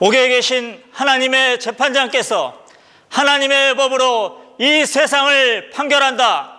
옥에 0.00 0.28
계신 0.28 0.80
하나님의 0.92 1.58
재판장께서 1.58 2.54
하나님의 3.08 3.74
법으로 3.74 4.54
이 4.58 4.86
세상을 4.86 5.70
판결한다. 5.70 6.52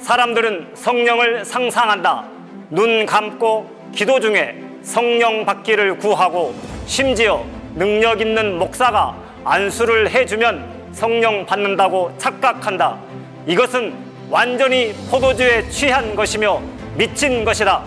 사람들은 0.00 0.72
성령을 0.74 1.46
상상한다. 1.46 2.28
눈 2.68 3.06
감고 3.06 3.90
기도 3.94 4.20
중에 4.20 4.62
성령 4.82 5.46
받기를 5.46 5.96
구하고 5.96 6.54
심지어 6.84 7.42
능력 7.74 8.20
있는 8.20 8.58
목사가 8.58 9.16
안수를 9.44 10.10
해주면 10.10 10.90
성령 10.92 11.46
받는다고 11.46 12.12
착각한다. 12.18 12.98
이것은 13.46 13.94
완전히 14.28 14.92
포도주에 15.10 15.70
취한 15.70 16.14
것이며 16.14 16.60
미친 16.96 17.46
것이다. 17.46 17.82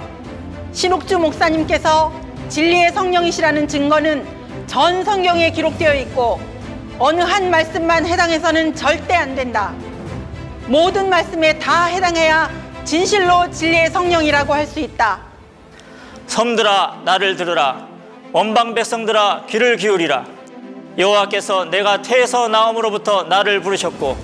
신옥주 0.72 1.20
목사님께서 1.20 2.12
진리의 2.50 2.94
성령이시라는 2.94 3.68
증거는 3.68 4.35
전 4.68 5.04
성경에 5.04 5.52
기록되어 5.52 5.94
있고 5.96 6.40
어느 6.98 7.22
한 7.22 7.50
말씀만 7.50 8.06
해당해서는 8.06 8.76
절대 8.76 9.14
안 9.16 9.36
된다. 9.36 9.74
모든 10.68 11.10
말씀에 11.10 11.60
다 11.60 11.86
해당해야 11.86 12.50
진실로 12.84 13.50
진리의 13.52 13.92
성령이라고 13.92 14.54
할 14.54 14.66
수 14.68 14.80
있다. 14.80 15.20
섬들아 16.28 17.02
나를 17.06 17.36
들으라 17.36 17.88
원방 18.32 18.74
백성들아 18.74 19.44
귀를 19.48 19.78
기울이라 19.78 20.26
여호와께서 20.98 21.66
내가 21.66 22.02
태에서 22.02 22.48
나옴으로부터 22.48 23.24
나를 23.24 23.62
부르셨고 23.62 24.18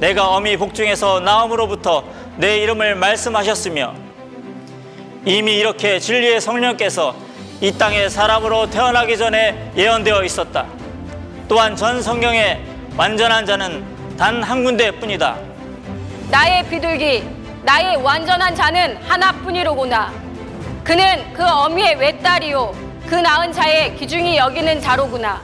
내가 0.00 0.28
어미 0.28 0.56
복중에서 0.58 1.20
나옴으로부터 1.20 2.04
내 2.36 2.58
이름을 2.58 2.96
말씀하셨으며 2.96 3.94
이미 5.24 5.56
이렇게 5.56 5.98
진리의 5.98 6.40
성령께서 6.40 7.14
이 7.60 7.72
땅에 7.72 8.08
사람으로 8.08 8.68
태어나기 8.70 9.16
전에 9.16 9.72
예언되어 9.76 10.22
있었다. 10.24 10.66
또한 11.48 11.74
전 11.74 12.02
성경에 12.02 12.60
완전한 12.96 13.46
자는 13.46 13.84
단 14.18 14.42
한 14.42 14.64
군데뿐이다. 14.64 15.36
나의 16.30 16.66
비둘기, 16.68 17.24
나의 17.62 17.96
완전한 17.96 18.54
자는 18.54 18.96
하나뿐이로구나. 19.02 20.12
그는 20.84 21.32
그 21.32 21.42
어미의 21.44 21.96
외딸이요, 21.96 22.74
그 23.06 23.14
낳은 23.14 23.52
자의 23.52 23.94
기중이 23.96 24.36
여기는 24.36 24.80
자로구나. 24.80 25.40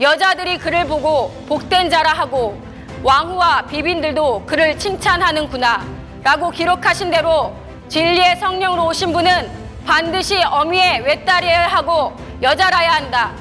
여자들이 0.00 0.58
그를 0.58 0.86
보고 0.86 1.30
복된 1.48 1.88
자라 1.90 2.12
하고 2.12 2.60
왕후와 3.02 3.62
비빈들도 3.66 4.44
그를 4.46 4.78
칭찬하는구나. 4.78 5.84
라고 6.22 6.50
기록하신 6.50 7.10
대로 7.10 7.54
진리의 7.88 8.36
성령으로 8.38 8.86
오신 8.86 9.12
분은 9.12 9.63
반드시 9.86 10.42
어미의 10.42 11.02
외딸이어야 11.02 11.66
하고 11.66 12.16
여자라야 12.42 12.92
한다. 12.92 13.32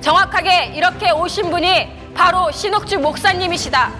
정확하게 0.00 0.72
이렇게 0.74 1.10
오신 1.10 1.50
분이 1.50 1.88
바로 2.14 2.50
신옥주 2.50 2.98
목사님이시다. 2.98 3.90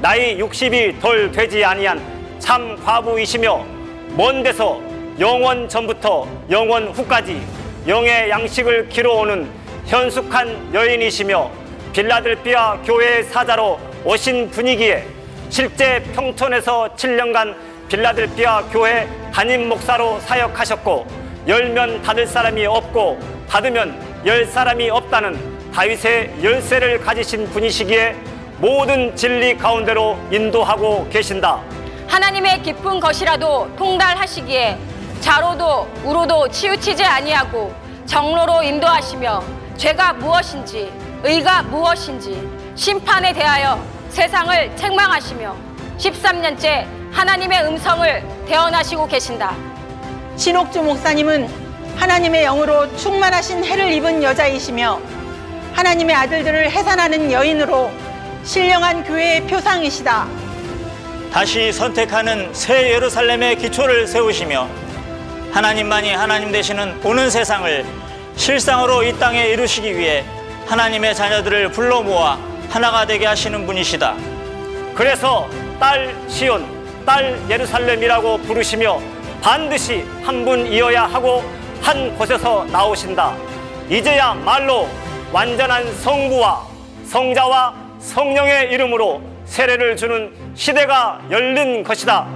나이 0.00 0.36
60이 0.38 1.00
덜 1.00 1.30
되지 1.30 1.64
아니한 1.64 2.02
참 2.40 2.76
과부이시며 2.84 3.64
먼 4.16 4.42
데서 4.42 4.80
영원 5.20 5.68
전부터 5.68 6.26
영원 6.50 6.88
후까지 6.88 7.40
영의 7.86 8.28
양식을 8.28 8.88
기러오는 8.88 9.48
현숙한 9.86 10.74
여인이시며 10.74 11.50
빌라델피아 11.92 12.78
교회의 12.84 13.22
사자로 13.24 13.78
오신 14.04 14.50
분이기에 14.50 15.06
실제 15.48 16.02
평촌에서 16.14 16.96
7년간 16.96 17.54
빌라델피아 17.88 18.62
교회 18.72 19.08
담임 19.34 19.68
목사로 19.68 20.20
사역하셨고 20.20 21.08
열면 21.48 22.02
닫을 22.02 22.24
사람이 22.24 22.66
없고 22.66 23.18
닫으면 23.48 24.22
열 24.24 24.46
사람이 24.46 24.88
없다는 24.90 25.72
다윗의 25.72 26.36
열쇠를 26.40 27.00
가지신 27.00 27.50
분이시기에 27.50 28.14
모든 28.58 29.16
진리 29.16 29.58
가운데로 29.58 30.16
인도하고 30.30 31.08
계신다. 31.08 31.60
하나님의 32.06 32.62
깊은 32.62 33.00
것이라도 33.00 33.74
통달하시기에 33.74 34.78
자로도 35.20 35.88
우로도 36.04 36.48
치우치지 36.50 37.04
아니하고 37.04 37.74
정로로 38.06 38.62
인도하시며 38.62 39.42
죄가 39.76 40.12
무엇인지 40.12 40.92
의가 41.24 41.64
무엇인지 41.64 42.48
심판에 42.76 43.32
대하여 43.32 43.84
세상을 44.10 44.76
책망하시며 44.76 45.56
13년째 45.98 47.03
하나님의 47.14 47.62
음성을 47.64 48.22
대언하시고 48.48 49.06
계신다. 49.06 49.54
신옥주 50.36 50.82
목사님은 50.82 51.48
하나님의 51.96 52.42
영으로 52.42 52.94
충만하신 52.96 53.64
해를 53.64 53.92
입은 53.92 54.20
여자이시며 54.22 55.00
하나님의 55.72 56.16
아들들을 56.16 56.70
해산하는 56.70 57.30
여인으로 57.30 57.90
신령한 58.42 59.04
교회의 59.04 59.46
표상이시다. 59.46 60.26
다시 61.32 61.72
선택하는 61.72 62.52
새 62.52 62.90
예루살렘의 62.92 63.58
기초를 63.58 64.08
세우시며 64.08 64.68
하나님만이 65.52 66.12
하나님 66.12 66.50
되시는 66.50 67.00
오는 67.04 67.30
세상을 67.30 67.86
실상으로 68.36 69.04
이 69.04 69.16
땅에 69.20 69.46
이루시기 69.46 69.96
위해 69.96 70.24
하나님의 70.66 71.14
자녀들을 71.14 71.70
불러 71.70 72.02
모아 72.02 72.38
하나가 72.70 73.06
되게 73.06 73.24
하시는 73.26 73.64
분이시다. 73.66 74.16
그래서 74.96 75.48
딸 75.78 76.14
시온, 76.28 76.73
딸 77.04 77.38
예루살렘이라고 77.48 78.38
부르시며 78.38 79.00
반드시 79.42 80.04
한 80.22 80.44
분이어야 80.44 81.04
하고 81.04 81.42
한 81.82 82.16
곳에서 82.16 82.64
나오신다. 82.64 83.36
이제야 83.90 84.32
말로 84.34 84.88
완전한 85.32 85.94
성부와 86.00 86.66
성자와 87.06 87.74
성령의 87.98 88.72
이름으로 88.72 89.20
세례를 89.44 89.96
주는 89.96 90.32
시대가 90.54 91.20
열린 91.30 91.82
것이다. 91.84 92.26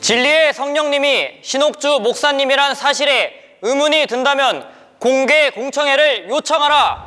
진리의 0.00 0.54
성령님이 0.54 1.40
신옥주 1.42 2.00
목사님이란 2.02 2.74
사실에 2.74 3.32
의문이 3.60 4.06
든다면 4.06 4.66
공개 4.98 5.50
공청회를 5.50 6.30
요청하라. 6.30 7.06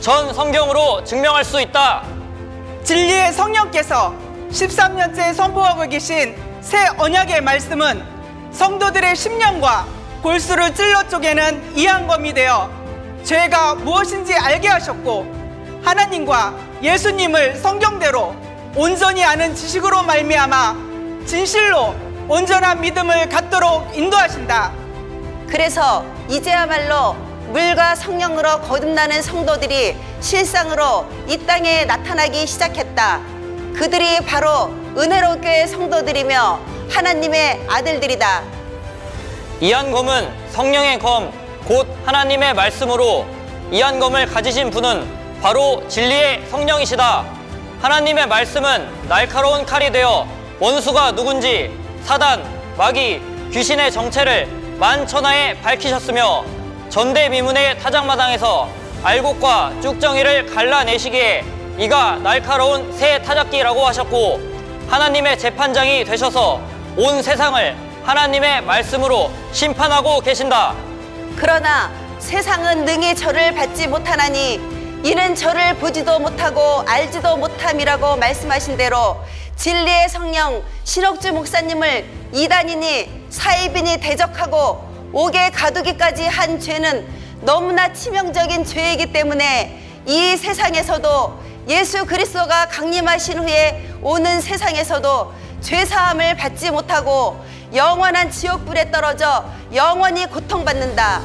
전 0.00 0.32
성경으로 0.32 1.02
증명할 1.02 1.44
수 1.44 1.60
있다. 1.60 2.17
진리의 2.88 3.34
성령께서 3.34 4.14
13년째 4.50 5.34
선포하고 5.34 5.86
계신 5.90 6.34
새 6.62 6.88
언약의 6.96 7.42
말씀은 7.42 8.02
성도들의 8.50 9.14
심령과 9.14 9.86
골수를 10.22 10.74
찔러 10.74 11.06
쪼개는 11.06 11.76
이한검이 11.76 12.32
되어 12.32 12.70
죄가 13.24 13.74
무엇인지 13.74 14.34
알게 14.34 14.68
하셨고 14.68 15.30
하나님과 15.84 16.54
예수님을 16.80 17.56
성경대로 17.56 18.34
온전히 18.74 19.22
아는 19.22 19.54
지식으로 19.54 20.04
말미암아 20.04 20.74
진실로 21.26 21.94
온전한 22.26 22.80
믿음을 22.80 23.28
갖도록 23.28 23.94
인도하신다. 23.94 24.72
그래서 25.46 26.06
이제야말로 26.26 27.27
물과 27.48 27.94
성령으로 27.94 28.60
거듭나는 28.60 29.22
성도들이 29.22 29.96
실상으로 30.20 31.06
이 31.26 31.38
땅에 31.46 31.84
나타나기 31.86 32.46
시작했다. 32.46 33.20
그들이 33.74 34.20
바로 34.20 34.70
은혜로 34.96 35.40
교회 35.40 35.66
성도들이며 35.66 36.60
하나님의 36.90 37.66
아들들이다. 37.68 38.42
이한검은 39.60 40.50
성령의 40.50 40.98
검, 40.98 41.32
곧 41.64 41.88
하나님의 42.04 42.54
말씀으로 42.54 43.26
이한검을 43.70 44.26
가지신 44.26 44.70
분은 44.70 45.40
바로 45.40 45.82
진리의 45.88 46.44
성령이시다. 46.50 47.24
하나님의 47.80 48.26
말씀은 48.26 49.08
날카로운 49.08 49.64
칼이 49.64 49.90
되어 49.90 50.26
원수가 50.60 51.12
누군지 51.12 51.70
사단, 52.02 52.44
마귀, 52.76 53.22
귀신의 53.52 53.90
정체를 53.92 54.48
만천하에 54.78 55.60
밝히셨으며 55.60 56.57
전대미문의 56.88 57.78
타작마당에서 57.78 58.68
알곡과 59.02 59.74
쭉정이를 59.82 60.46
갈라내시기에 60.46 61.44
이가 61.78 62.16
날카로운 62.16 62.92
새 62.96 63.20
타작기라고 63.22 63.86
하셨고 63.86 64.40
하나님의 64.88 65.38
재판장이 65.38 66.04
되셔서 66.04 66.60
온 66.96 67.22
세상을 67.22 67.76
하나님의 68.02 68.62
말씀으로 68.62 69.30
심판하고 69.52 70.20
계신다. 70.20 70.74
그러나 71.36 71.92
세상은 72.18 72.84
능히 72.84 73.14
저를 73.14 73.54
받지 73.54 73.86
못하나니 73.86 74.54
이는 75.04 75.34
저를 75.34 75.76
보지도 75.76 76.18
못하고 76.18 76.82
알지도 76.86 77.36
못함이라고 77.36 78.16
말씀하신 78.16 78.76
대로 78.76 79.22
진리의 79.56 80.08
성령 80.08 80.62
신옥주 80.84 81.32
목사님을 81.32 82.04
이단이니 82.32 83.26
사입이니 83.30 84.00
대적하고 84.00 84.87
옥에 85.12 85.50
가두기까지 85.50 86.24
한 86.24 86.60
죄는 86.60 87.06
너무나 87.40 87.92
치명적인 87.92 88.64
죄이기 88.64 89.12
때문에 89.12 89.80
이 90.06 90.36
세상에서도 90.36 91.38
예수 91.68 92.04
그리스도가 92.06 92.66
강림하신 92.68 93.38
후에 93.38 93.90
오는 94.02 94.40
세상에서도 94.40 95.32
죄 95.60 95.84
사함을 95.84 96.36
받지 96.36 96.70
못하고 96.70 97.36
영원한 97.74 98.30
지옥불에 98.30 98.90
떨어져 98.90 99.44
영원히 99.74 100.26
고통받는다. 100.26 101.20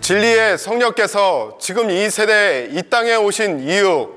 진리의 0.00 0.58
성령께서 0.58 1.56
지금 1.58 1.90
이 1.90 2.10
세대에 2.10 2.68
이 2.72 2.82
땅에 2.90 3.14
오신 3.14 3.60
이유, 3.60 4.10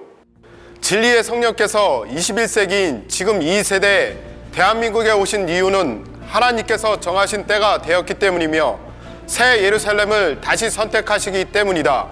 진리의 0.82 1.24
성령께서 1.24 2.04
21세기인 2.10 3.08
지금 3.08 3.42
이 3.42 3.64
세대에 3.64 4.18
대한민국에 4.52 5.12
오신 5.12 5.48
이유는 5.48 6.17
하나님께서 6.28 7.00
정하신 7.00 7.48
때가 7.48 7.82
되었기 7.82 8.16
때문이며 8.16 8.80
새 9.26 9.64
예루살렘을 9.64 10.40
다시 10.42 10.70
선택하시기 10.70 11.46
때문이다. 11.46 12.08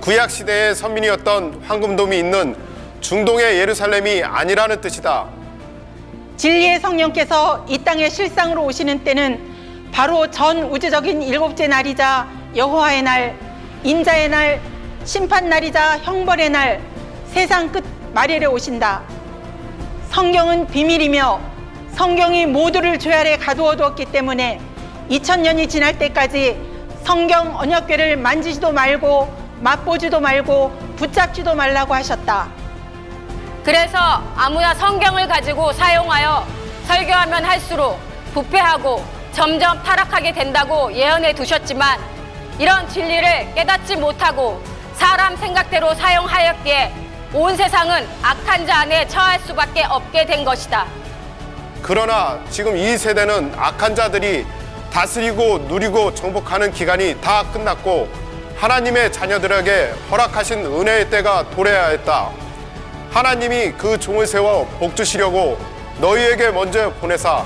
구약 0.00 0.30
시대의 0.30 0.74
선민이었던 0.74 1.62
황금돔이 1.66 2.18
있는 2.18 2.56
중동의 3.00 3.58
예루살렘이 3.58 4.22
아니라는 4.22 4.80
뜻이다. 4.80 5.26
진리의 6.36 6.80
성령께서 6.80 7.66
이 7.68 7.78
땅에 7.78 8.08
실상으로 8.08 8.64
오시는 8.64 9.02
때는 9.02 9.40
바로 9.92 10.30
전 10.30 10.64
우주적인 10.64 11.22
일곱째 11.22 11.66
날이자 11.66 12.28
여호와의 12.54 13.02
날, 13.02 13.36
인자의 13.82 14.28
날, 14.28 14.60
심판 15.04 15.48
날이자 15.48 15.98
형벌의 15.98 16.50
날, 16.50 16.80
세상 17.32 17.70
끝 17.72 17.84
말일에 18.14 18.46
오신다. 18.46 19.02
성경은 20.10 20.68
비밀이며 20.68 21.57
성경이 21.98 22.46
모두를 22.46 22.96
죄 22.96 23.12
아래 23.12 23.36
가두어 23.36 23.74
두었기 23.74 24.04
때문에 24.04 24.60
2000년이 25.10 25.68
지날 25.68 25.98
때까지 25.98 26.56
성경 27.02 27.58
언약궤를 27.58 28.16
만지지도 28.18 28.70
말고 28.70 29.28
맛보지도 29.58 30.20
말고 30.20 30.70
붙잡지도 30.94 31.56
말라고 31.56 31.92
하셨다. 31.92 32.46
그래서 33.64 33.98
아무나 34.36 34.72
성경을 34.74 35.26
가지고 35.26 35.72
사용하여 35.72 36.46
설교하면 36.86 37.44
할수록 37.44 37.98
부패하고 38.32 39.04
점점 39.32 39.82
타락하게 39.82 40.30
된다고 40.30 40.92
예언해 40.92 41.34
두셨지만 41.34 41.98
이런 42.60 42.88
진리를 42.88 43.54
깨닫지 43.56 43.96
못하고 43.96 44.62
사람 44.94 45.34
생각대로 45.36 45.92
사용하였기에 45.94 46.92
온 47.34 47.56
세상은 47.56 48.06
악한 48.22 48.68
자 48.68 48.82
안에 48.82 49.08
처할 49.08 49.40
수밖에 49.40 49.82
없게 49.82 50.26
된 50.26 50.44
것이다. 50.44 50.86
그러나 51.82 52.38
지금 52.50 52.76
이 52.76 52.96
세대는 52.96 53.52
악한 53.56 53.94
자들이 53.94 54.46
다스리고 54.92 55.58
누리고 55.68 56.14
정복하는 56.14 56.72
기간이 56.72 57.20
다 57.20 57.44
끝났고 57.52 58.08
하나님의 58.56 59.12
자녀들에게 59.12 59.94
허락하신 60.10 60.66
은혜의 60.66 61.10
때가 61.10 61.50
도래해야 61.50 61.88
했다. 61.88 62.30
하나님이 63.10 63.72
그 63.72 63.98
종을 63.98 64.26
세워 64.26 64.66
복주시려고 64.78 65.58
너희에게 66.00 66.50
먼저 66.50 66.92
보내사 66.94 67.44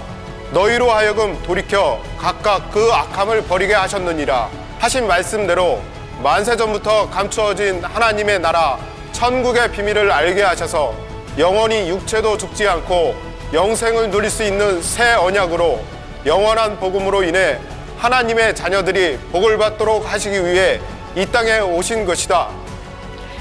너희로 0.52 0.90
하여금 0.90 1.40
돌이켜 1.42 2.02
각각 2.18 2.70
그 2.70 2.90
악함을 2.92 3.44
버리게 3.44 3.74
하셨느니라 3.74 4.48
하신 4.78 5.06
말씀대로 5.06 5.80
만세 6.22 6.56
전부터 6.56 7.08
감추어진 7.10 7.84
하나님의 7.84 8.40
나라 8.40 8.78
천국의 9.12 9.72
비밀을 9.72 10.10
알게 10.10 10.42
하셔서 10.42 10.94
영원히 11.38 11.88
육체도 11.88 12.36
죽지 12.36 12.68
않고 12.68 13.14
영생을 13.54 14.10
누릴 14.10 14.30
수 14.30 14.42
있는 14.42 14.82
새 14.82 15.14
언약으로 15.14 15.82
영원한 16.26 16.78
복음으로 16.78 17.22
인해 17.22 17.58
하나님의 17.98 18.54
자녀들이 18.54 19.18
복을 19.32 19.56
받도록 19.56 20.10
하시기 20.12 20.44
위해 20.44 20.80
이 21.16 21.24
땅에 21.26 21.58
오신 21.58 22.04
것이다. 22.04 22.48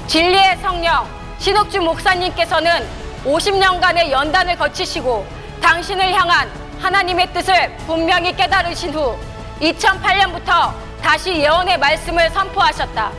진리의 0.06 0.58
성령 0.62 1.06
신옥주 1.38 1.80
목사님께서는 1.80 2.86
50년간의 3.24 4.10
연단을 4.10 4.56
거치시고 4.56 5.26
당신을 5.60 6.12
향한 6.12 6.50
하나님의 6.80 7.32
뜻을 7.32 7.76
분명히 7.86 8.34
깨달으신 8.34 8.94
후 8.94 9.16
2008년부터 9.60 10.72
다시 11.02 11.34
예언의 11.34 11.78
말씀을 11.78 12.30
선포하셨다. 12.30 13.12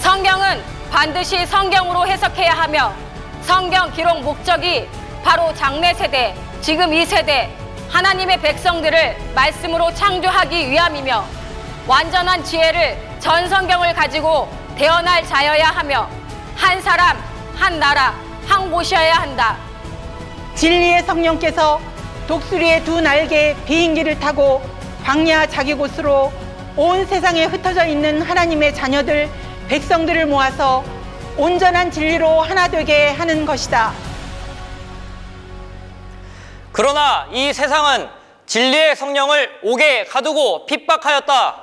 성경은 0.00 0.60
반드시 0.90 1.46
성경으로 1.46 2.06
해석해야 2.06 2.52
하며 2.52 2.92
성경 3.50 3.90
기록 3.90 4.22
목적이 4.22 4.88
바로 5.24 5.52
장래 5.56 5.92
세대, 5.92 6.36
지금 6.60 6.94
이 6.94 7.04
세대 7.04 7.50
하나님의 7.88 8.40
백성들을 8.40 9.16
말씀으로 9.34 9.92
창조하기 9.92 10.70
위함이며 10.70 11.24
완전한 11.88 12.44
지혜를 12.44 12.96
전 13.18 13.48
성경을 13.48 13.92
가지고 13.92 14.48
대언할 14.76 15.26
자여야 15.26 15.66
하며 15.66 16.08
한 16.54 16.80
사람, 16.80 17.16
한 17.56 17.80
나라, 17.80 18.14
한 18.46 18.70
곳이어야 18.70 19.14
한다. 19.14 19.56
진리의 20.54 21.02
성령께서 21.02 21.80
독수리의 22.28 22.84
두 22.84 23.00
날개의 23.00 23.56
비행기를 23.66 24.20
타고 24.20 24.62
광야 25.04 25.46
자기 25.48 25.74
곳으로 25.74 26.32
온 26.76 27.04
세상에 27.04 27.46
흩어져 27.46 27.84
있는 27.84 28.22
하나님의 28.22 28.76
자녀들, 28.76 29.28
백성들을 29.66 30.26
모아서 30.26 30.84
온전한 31.40 31.90
진리로 31.90 32.42
하나 32.42 32.68
되게 32.68 33.08
하는 33.08 33.46
것이다. 33.46 33.94
그러나 36.70 37.26
이 37.32 37.50
세상은 37.54 38.10
진리의 38.44 38.94
성령을 38.94 39.60
옥에 39.62 40.04
가두고 40.04 40.66
핍박하였다. 40.66 41.56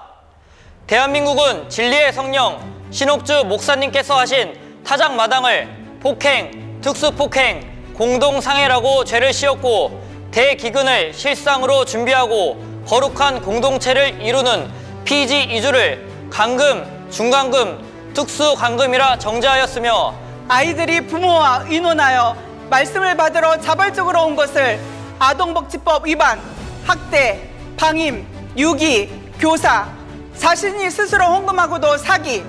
대한민국은 0.87 1.69
진리의 1.69 2.11
성령 2.11 2.59
신옥주 2.89 3.43
목사님께서 3.45 4.17
하신 4.17 4.81
타작마당을 4.83 5.99
폭행, 6.01 6.79
특수폭행, 6.81 7.93
공동상해라고 7.93 9.05
죄를 9.05 9.31
씌웠고 9.31 10.01
대기근을 10.31 11.13
실상으로 11.13 11.85
준비하고 11.85 12.83
거룩한 12.87 13.43
공동체를 13.43 14.23
이루는 14.23 14.71
피지 15.03 15.43
이주를 15.43 16.03
강금, 16.31 17.09
중간금, 17.11 17.86
특수강금이라 18.17 19.19
정죄하였으며 19.19 20.15
아이들이 20.47 21.01
부모와 21.01 21.65
의논하여 21.69 22.35
말씀을 22.67 23.15
받으러 23.15 23.59
자발적으로 23.61 24.25
온 24.25 24.35
것을 24.35 24.79
아동복지법 25.19 26.07
위반, 26.07 26.41
학대, 26.83 27.47
방임, 27.77 28.25
유기, 28.57 29.11
교사, 29.39 29.87
자신이 30.35 30.89
스스로 30.89 31.25
헌금하고도 31.25 31.97
사기, 31.97 32.43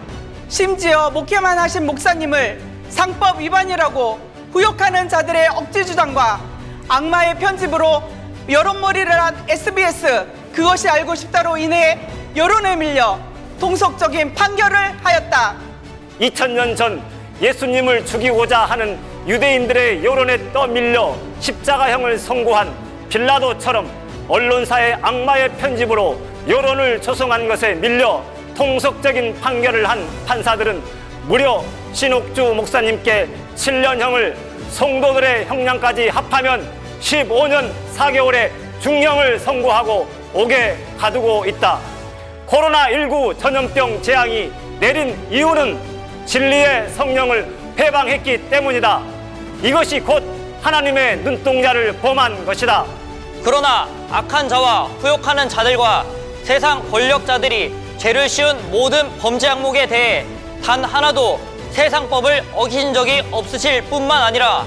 심지어 0.48 1.10
목회만 1.10 1.58
하신 1.58 1.84
목사님을 1.84 2.62
상법 2.88 3.38
위반이라고 3.38 4.18
후욕하는 4.52 5.10
자들의 5.10 5.48
억지 5.48 5.84
주장과 5.84 6.40
악마의 6.88 7.38
편집으로 7.38 8.02
여론몰이를 8.48 9.12
한 9.12 9.36
SBS 9.46 10.26
그것이 10.54 10.88
알고 10.88 11.14
싶다로 11.14 11.58
인해 11.58 12.00
여론에 12.34 12.76
밀려 12.76 13.27
동속적인 13.58 14.34
판결을 14.34 14.76
하였다. 15.02 15.56
2000년 16.20 16.76
전 16.76 17.02
예수님을 17.40 18.04
죽이고자 18.06 18.60
하는 18.60 18.98
유대인들의 19.26 20.04
여론에 20.04 20.52
떠밀려 20.52 21.16
십자가형을 21.40 22.18
선고한 22.18 22.72
빌라도처럼 23.08 23.90
언론사의 24.28 24.98
악마의 25.02 25.50
편집으로 25.56 26.20
여론을 26.48 27.00
조성한 27.02 27.48
것에 27.48 27.74
밀려 27.74 28.22
통속적인 28.56 29.40
판결을 29.40 29.88
한 29.88 30.06
판사들은 30.26 30.82
무려 31.26 31.62
신옥주 31.92 32.54
목사님께 32.54 33.28
7년형을 33.56 34.34
성도들의 34.70 35.46
형량까지 35.46 36.08
합하면 36.08 36.68
15년 37.00 37.70
4개월의 37.96 38.50
중형을 38.80 39.38
선고하고 39.38 40.08
옥에 40.32 40.76
가두고 40.98 41.44
있다. 41.46 41.97
코로나19 42.48 43.38
전염병 43.38 44.02
재앙이 44.02 44.50
내린 44.80 45.16
이유는 45.30 45.78
진리의 46.24 46.88
성령을 46.90 47.54
해방했기 47.78 48.48
때문이다. 48.48 49.02
이것이 49.62 50.00
곧 50.00 50.22
하나님의 50.62 51.18
눈동자를 51.18 51.92
범한 51.98 52.46
것이다. 52.46 52.86
그러나 53.44 53.86
악한 54.10 54.48
자와 54.48 54.84
후욕하는 55.00 55.48
자들과 55.48 56.04
세상 56.42 56.82
권력자들이 56.90 57.74
죄를 57.98 58.28
씌운 58.28 58.58
모든 58.70 59.14
범죄 59.18 59.48
항목에 59.48 59.86
대해 59.86 60.24
단 60.64 60.82
하나도 60.84 61.38
세상법을 61.70 62.44
어긴 62.54 62.94
적이 62.94 63.22
없으실 63.30 63.82
뿐만 63.84 64.22
아니라 64.22 64.64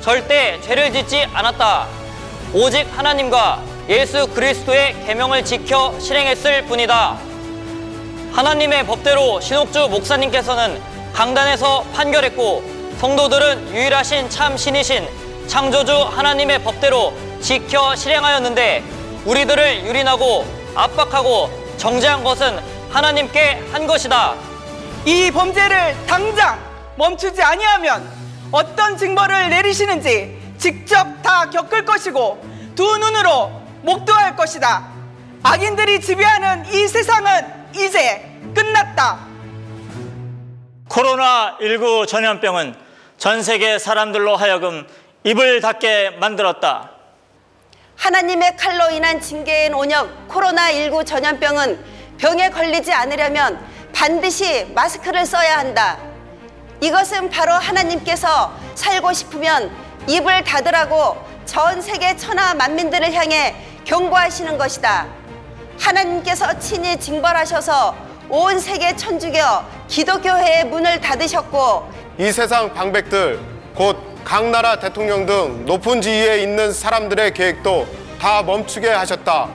절대 0.00 0.60
죄를 0.62 0.92
짓지 0.92 1.26
않았다. 1.32 1.86
오직 2.52 2.86
하나님과 2.96 3.69
예수 3.90 4.28
그리스도의 4.28 4.94
계명을 5.04 5.44
지켜 5.44 5.98
실행했을 5.98 6.64
뿐이다. 6.66 7.18
하나님의 8.30 8.86
법대로 8.86 9.40
신옥주 9.40 9.88
목사님께서는 9.88 10.80
강단에서 11.12 11.82
판결했고 11.92 12.62
성도들은 13.00 13.74
유일하신 13.74 14.30
참 14.30 14.56
신이신 14.56 15.08
창조주 15.48 15.92
하나님의 15.92 16.62
법대로 16.62 17.12
지켜 17.40 17.96
실행하였는데 17.96 18.84
우리들을 19.24 19.84
유린하고 19.84 20.46
압박하고 20.76 21.50
정죄한 21.76 22.22
것은 22.22 22.60
하나님께 22.90 23.60
한 23.72 23.88
것이다. 23.88 24.36
이 25.04 25.32
범죄를 25.32 25.96
당장 26.06 26.60
멈추지 26.94 27.42
아니하면 27.42 28.08
어떤 28.52 28.96
징벌을 28.96 29.50
내리시는지 29.50 30.38
직접 30.58 31.20
다 31.22 31.50
겪을 31.50 31.84
것이고 31.84 32.40
두 32.76 32.84
눈으로 32.98 33.59
목도할 33.82 34.36
것이다. 34.36 34.88
악인들이 35.42 36.00
지배하는 36.00 36.66
이 36.72 36.86
세상은 36.86 37.70
이제 37.74 38.30
하겠다. 39.00 39.18
코로나19 40.88 42.06
전염병은 42.06 42.74
전 43.16 43.42
세계 43.42 43.78
사람들로 43.78 44.36
하여금 44.36 44.86
입을 45.24 45.60
닫게 45.60 46.10
만들었다. 46.20 46.90
하나님의 47.96 48.56
칼로 48.56 48.90
인한 48.90 49.20
징계인 49.20 49.74
온역 49.74 50.28
코로나19 50.28 51.06
전염병은 51.06 51.84
병에 52.18 52.50
걸리지 52.50 52.92
않으려면 52.92 53.64
반드시 53.94 54.64
마스크를 54.74 55.26
써야 55.26 55.58
한다. 55.58 55.98
이것은 56.80 57.28
바로 57.28 57.52
하나님께서 57.52 58.52
살고 58.74 59.12
싶으면 59.12 59.70
입을 60.08 60.44
닫으라고 60.44 61.16
전 61.44 61.82
세계 61.82 62.16
천하 62.16 62.54
만민들을 62.54 63.12
향해 63.12 63.54
경고하시는 63.90 64.56
것이다. 64.56 65.08
하나님께서 65.78 66.58
친히 66.58 66.96
징벌하셔서 66.96 67.94
온 68.28 68.58
세계 68.60 68.94
천주교 68.94 69.38
기독교회의 69.88 70.64
문을 70.66 71.00
닫으셨고 71.00 71.90
이 72.18 72.30
세상 72.30 72.72
방백들 72.72 73.40
곧 73.74 74.10
각 74.24 74.44
나라 74.50 74.78
대통령 74.78 75.26
등 75.26 75.64
높은 75.66 76.00
지위에 76.00 76.42
있는 76.42 76.72
사람들의 76.72 77.34
계획도 77.34 77.86
다 78.20 78.42
멈추게 78.42 78.88
하셨다. 78.88 79.48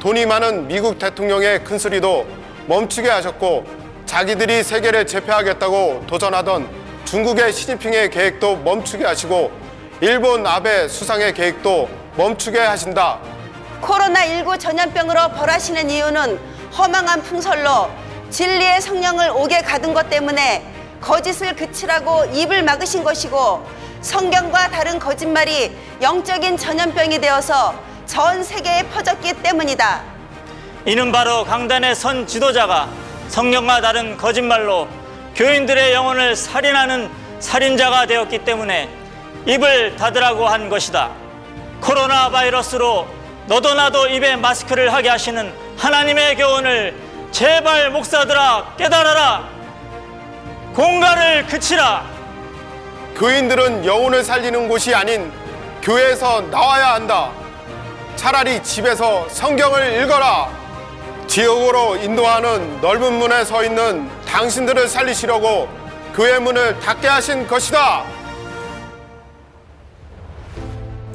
돈이 0.00 0.26
많은 0.26 0.66
미국 0.66 0.98
대통령의 0.98 1.64
큰소리도 1.64 2.26
멈추게 2.66 3.08
하셨고 3.08 3.64
자기들이 4.06 4.62
세계를 4.62 5.06
제패하겠다고 5.06 6.04
도전하던 6.06 6.68
중국의 7.04 7.52
시진핑의 7.52 8.10
계획도 8.10 8.56
멈추게 8.56 9.04
하시고 9.04 9.50
일본 10.00 10.46
아베 10.46 10.88
수상의 10.88 11.32
계획도 11.32 11.88
멈추게 12.16 12.58
하신다. 12.58 13.20
코로나19 13.82 14.58
전염병으로 14.58 15.30
벌하시는 15.30 15.90
이유는 15.90 16.38
허망한 16.76 17.22
풍설로 17.22 17.90
진리의 18.30 18.80
성령을 18.80 19.30
옥에 19.30 19.62
가둔 19.62 19.92
것 19.94 20.08
때문에 20.08 20.64
거짓을 21.00 21.56
그치라고 21.56 22.26
입을 22.26 22.62
막으신 22.62 23.02
것이고 23.02 23.66
성경과 24.02 24.68
다른 24.68 24.98
거짓말이 24.98 25.72
영적인 26.00 26.56
전염병이 26.56 27.20
되어서 27.20 27.74
전 28.06 28.42
세계에 28.42 28.82
퍼졌기 28.88 29.42
때문이다. 29.42 30.02
이는 30.86 31.12
바로 31.12 31.44
강단의 31.44 31.94
선 31.94 32.26
지도자가 32.26 32.88
성령과 33.28 33.80
다른 33.80 34.16
거짓말로 34.16 34.88
교인들의 35.34 35.92
영혼을 35.92 36.34
살인하는 36.34 37.10
살인자가 37.38 38.06
되었기 38.06 38.38
때문에 38.44 38.88
입을 39.46 39.96
닫으라고 39.96 40.46
한 40.46 40.68
것이다. 40.68 41.10
코로나 41.80 42.28
바이러스로 42.30 43.06
너도 43.46 43.74
나도 43.74 44.06
입에 44.08 44.36
마스크를 44.36 44.92
하게 44.92 45.08
하시는 45.08 45.52
하나님의 45.76 46.36
교훈을 46.36 46.94
제발 47.30 47.90
목사들아 47.90 48.74
깨달아라. 48.76 49.48
공갈을 50.74 51.46
그치라. 51.46 52.04
교인들은 53.16 53.84
영혼을 53.84 54.22
살리는 54.24 54.68
곳이 54.68 54.94
아닌 54.94 55.32
교회에서 55.82 56.42
나와야 56.42 56.94
한다. 56.94 57.30
차라리 58.16 58.62
집에서 58.62 59.28
성경을 59.28 60.02
읽어라. 60.02 60.48
지옥으로 61.26 61.96
인도하는 61.96 62.80
넓은 62.80 63.14
문에 63.14 63.44
서 63.44 63.64
있는 63.64 64.10
당신들을 64.26 64.88
살리시려고 64.88 65.68
교회 66.14 66.38
문을 66.38 66.78
닫게 66.80 67.06
하신 67.06 67.46
것이다. 67.46 68.04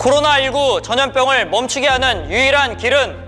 코로나19 0.06 0.84
전염병을 0.84 1.48
멈추게 1.48 1.88
하는 1.88 2.30
유일한 2.30 2.78
길은 2.78 3.26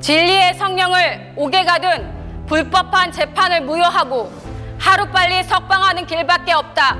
진리의 0.00 0.54
성령을 0.54 1.32
옥에 1.34 1.64
가둔 1.64 2.46
불법한 2.46 3.10
재판을 3.10 3.62
무효하고 3.62 4.30
하루빨리 4.78 5.42
석방하는 5.42 6.06
길밖에 6.06 6.52
없다. 6.52 6.96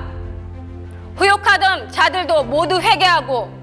후욕하던 1.14 1.92
자들도 1.92 2.42
모두 2.42 2.80
회개하고 2.80 3.56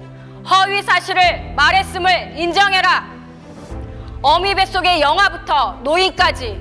허위 0.48 0.82
사실을 0.82 1.52
말했음을 1.54 2.38
인정해라. 2.38 3.10
어미 4.22 4.54
뱃속의 4.54 5.02
영아부터 5.02 5.80
노인까지 5.82 6.58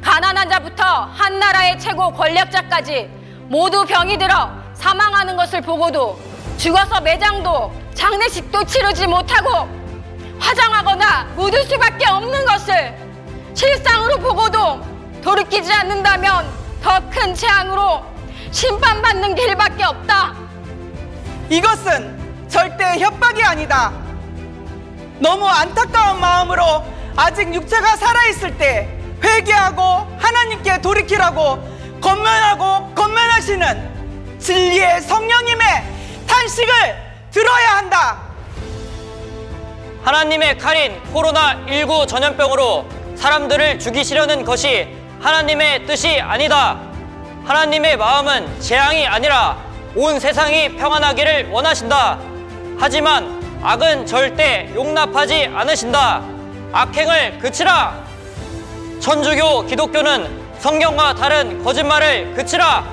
가난한 0.00 0.48
자부터 0.48 0.84
한 0.84 1.40
나라의 1.40 1.80
최고 1.80 2.12
권력자까지 2.12 3.10
모두 3.48 3.84
병이 3.84 4.16
들어 4.18 4.48
사망하는 4.74 5.36
것을 5.36 5.60
보고도 5.60 6.31
죽어서 6.62 7.00
매장도 7.00 7.72
장례식도 7.92 8.62
치르지 8.66 9.08
못하고 9.08 9.68
화장하거나 10.38 11.24
묻을 11.34 11.64
수밖에 11.64 12.06
없는 12.06 12.46
것을 12.46 12.94
실상으로 13.52 14.18
보고도 14.18 14.80
돌이키지 15.24 15.72
않는다면 15.72 16.48
더 16.80 17.00
큰 17.10 17.34
재앙으로 17.34 18.04
심판받는 18.52 19.34
길밖에 19.34 19.82
없다. 19.82 20.34
이것은 21.50 22.46
절대 22.48 22.96
협박이 23.00 23.42
아니다. 23.42 23.92
너무 25.18 25.48
안타까운 25.48 26.20
마음으로 26.20 26.84
아직 27.16 27.52
육체가 27.52 27.96
살아있을 27.96 28.56
때 28.58 28.88
회개하고 29.20 29.82
하나님께 30.16 30.80
돌이키라고 30.80 31.98
건면하고 32.00 32.94
건면하시는 32.94 34.38
진리의 34.38 35.00
성령님의 35.02 35.91
탄식을 36.42 36.74
들어야 37.30 37.76
한다. 37.76 38.18
하나님의 40.02 40.58
칼인 40.58 41.00
코로나19 41.14 42.08
전염병으로 42.08 42.84
사람들을 43.14 43.78
죽이시려는 43.78 44.44
것이 44.44 44.88
하나님의 45.20 45.86
뜻이 45.86 46.20
아니다. 46.20 46.80
하나님의 47.44 47.96
마음은 47.96 48.60
재앙이 48.60 49.06
아니라 49.06 49.56
온 49.94 50.18
세상이 50.18 50.76
평안하기를 50.76 51.50
원하신다. 51.50 52.18
하지만 52.76 53.40
악은 53.62 54.06
절대 54.06 54.68
용납하지 54.74 55.48
않으신다. 55.54 56.24
악행을 56.72 57.38
그치라. 57.38 58.02
천주교 58.98 59.66
기독교는 59.66 60.42
성경과 60.58 61.14
다른 61.14 61.62
거짓말을 61.62 62.34
그치라. 62.34 62.84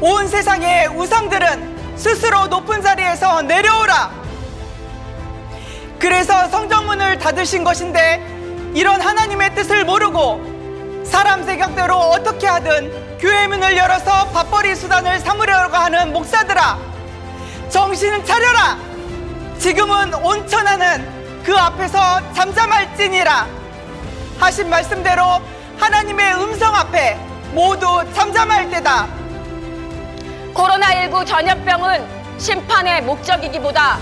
온 0.00 0.26
세상의 0.26 0.88
우상들은 0.88 1.69
스스로 2.00 2.46
높은 2.46 2.80
자리에서 2.80 3.42
내려오라. 3.42 4.10
그래서 5.98 6.48
성정문을 6.48 7.18
닫으신 7.18 7.62
것인데 7.62 8.72
이런 8.74 9.02
하나님의 9.02 9.54
뜻을 9.54 9.84
모르고 9.84 11.04
사람 11.04 11.44
생각대로 11.44 11.94
어떻게 11.94 12.46
하든 12.46 13.18
교회 13.18 13.46
문을 13.46 13.76
열어서 13.76 14.28
밥벌이 14.28 14.74
수단을 14.76 15.20
삼으려고 15.20 15.76
하는 15.76 16.14
목사들아 16.14 16.78
정신을 17.68 18.24
차려라 18.24 18.78
지금은 19.58 20.14
온천하는 20.14 21.42
그 21.44 21.54
앞에서 21.54 22.32
잠잠할지니라 22.32 23.46
하신 24.38 24.70
말씀대로 24.70 25.22
하나님의 25.78 26.34
음성 26.36 26.74
앞에 26.74 27.16
모두 27.52 28.02
잠잠할 28.14 28.70
때다 28.70 29.06
코로나19 30.54 31.26
전염병은 31.26 32.38
심판의 32.38 33.02
목적이기보다 33.02 33.98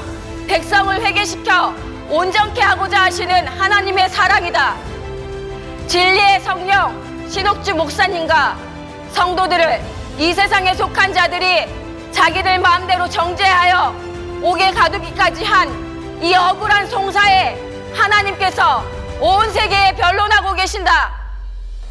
백성을 0.46 0.94
회개시켜 1.04 1.74
온전케 2.08 2.62
하고자 2.62 3.02
하시는 3.04 3.46
하나님의 3.46 4.08
사랑이다. 4.08 4.76
진리의 5.86 6.40
성령 6.40 7.28
신옥주 7.28 7.74
목사님과 7.74 8.56
성도들을 9.12 9.80
이 10.18 10.32
세상에 10.32 10.74
속한 10.74 11.12
자들이 11.12 11.66
자기들 12.12 12.58
마음대로 12.60 13.08
정죄하여 13.08 13.94
옥에 14.42 14.70
가두기까지 14.72 15.44
한 15.44 15.88
이 16.20 16.34
억울한 16.34 16.88
송사에 16.88 17.56
하나님께서 17.94 18.82
온 19.20 19.48
세계에 19.52 19.92
변론하고 19.94 20.52
계신다. 20.54 21.12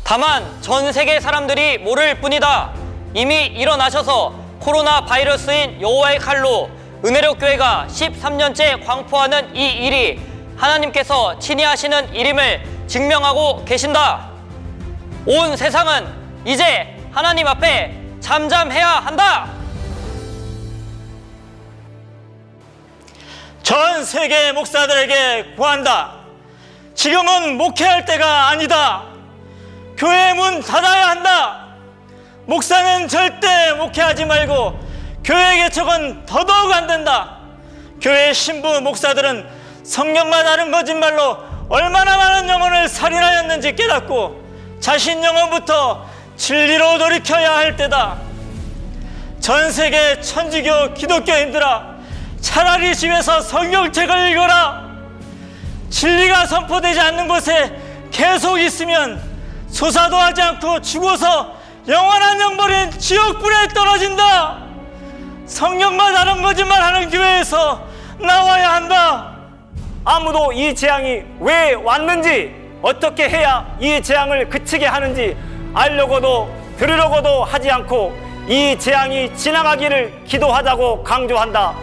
다만 0.03 0.45
전 0.61 0.91
세계 0.91 1.21
사람들이 1.21 1.77
모를 1.77 2.19
뿐이다. 2.19 2.71
이미 3.13 3.45
일어나셔서 3.45 4.33
코로나 4.59 5.05
바이러스인 5.05 5.81
여호와의 5.81 6.19
칼로 6.19 6.69
은혜로 7.05 7.35
교회가 7.35 7.87
13년째 7.89 8.85
광포하는 8.85 9.55
이 9.55 9.65
일이 9.85 10.19
하나님께서 10.57 11.37
친히 11.39 11.63
하시는 11.63 12.13
일임을 12.13 12.63
증명하고 12.87 13.63
계신다. 13.65 14.29
온 15.25 15.55
세상은 15.55 16.07
이제 16.45 16.95
하나님 17.11 17.47
앞에 17.47 17.93
잠잠해야 18.19 18.87
한다. 18.87 19.47
전 23.61 24.03
세계 24.05 24.53
목사들에게 24.53 25.55
구한다. 25.55 26.15
지금은 26.95 27.57
목회할 27.57 28.05
때가 28.05 28.49
아니다. 28.49 29.03
교회 29.97 30.33
문 30.33 30.61
닫아야 30.61 31.09
한다. 31.09 31.47
목사는 32.48 33.10
절대 33.10 33.74
목회하지 33.74 34.24
말고 34.24 34.80
교회 35.22 35.58
개척은 35.58 36.25
더더욱 36.25 36.72
안 36.72 36.88
된다. 36.88 37.39
교회 38.01 38.32
신부 38.32 38.80
목사들은 38.80 39.46
성령과 39.84 40.44
다른 40.46 40.72
거짓말로 40.72 41.39
얼마나 41.68 42.16
많은 42.16 42.48
영혼을 42.48 42.88
살인하였는지 42.88 43.75
깨닫고 43.75 44.42
자신 44.80 45.22
영혼부터 45.22 46.06
진리로 46.38 46.98
돌이켜야 46.98 47.58
할 47.58 47.75
때다. 47.75 48.16
전 49.42 49.70
세계 49.70 50.22
천주교 50.22 50.94
기독교인들아, 50.94 51.98
차라리 52.39 52.96
집에서 52.96 53.42
성경책을 53.42 54.32
읽어라. 54.32 54.88
진리가 55.89 56.46
선포되지 56.46 56.98
않는 56.98 57.27
곳에 57.27 57.77
계속 58.10 58.58
있으면 58.58 59.22
조사도 59.74 60.16
하지 60.16 60.42
않고 60.42 60.82
죽어서 60.82 61.58
영원한 61.88 62.26
영벌인 62.48 62.92
지옥불에 62.92 63.68
떨어진다. 63.74 64.60
성경만 65.46 66.13
다른 66.13 66.42
거짓말 66.42 66.82
하는 66.82 67.10
교회에서 67.10 67.82
나와야 68.20 68.74
한다. 68.74 69.36
아무도 70.06 70.54
이 70.54 70.74
재앙이 70.74 71.24
왜 71.42 71.74
왔는지 71.74 72.56
어떻게 72.82 73.27
해야 73.27 73.66
이 73.82 74.01
재앙을 74.01 74.48
그치게 74.48 74.86
하는지 74.86 75.36
알려고도 75.74 76.50
들으려고도 76.77 77.44
하지 77.44 77.70
않고 77.70 78.18
이 78.48 78.77
재앙이 78.80 79.36
지나가기를 79.36 80.24
기도하자고 80.25 81.04
강조한다. 81.04 81.74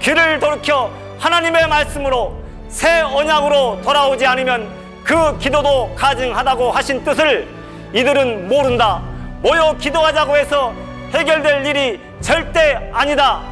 귀를 0.00 0.38
돌이켜 0.38 0.88
하나님의 1.18 1.66
말씀으로 1.66 2.36
새 2.68 3.00
언약으로 3.00 3.80
돌아오지 3.82 4.24
않으면 4.24 4.68
그 5.02 5.36
기도도 5.38 5.92
가증하다고 5.96 6.70
하신 6.70 7.02
뜻을 7.02 7.48
이들은 7.92 8.46
모른다. 8.48 9.11
모여 9.42 9.76
기도하자고 9.76 10.36
해서 10.36 10.72
해결될 11.12 11.66
일이 11.66 12.00
절대 12.20 12.90
아니다. 12.92 13.42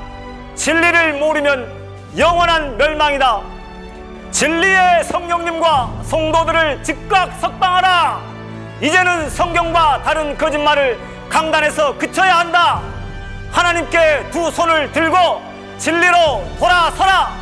진리를 0.55 1.15
모르면 1.15 1.69
영원한 2.17 2.77
멸망이다. 2.77 3.41
진리의 4.31 5.03
성령님과 5.05 5.91
성도들을 6.05 6.85
즉각 6.85 7.33
석방하라. 7.41 8.21
이제는 8.81 9.29
성경과 9.31 10.03
다른 10.05 10.39
거짓말을 10.39 10.97
강단에서 11.29 11.99
그쳐야 11.99 12.39
한다. 12.39 12.81
하나님께 13.51 14.31
두 14.31 14.49
손을 14.53 14.93
들고 14.93 15.43
진리로 15.79 16.45
돌아서라. 16.61 17.40